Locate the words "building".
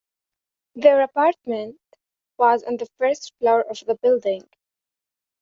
4.01-4.49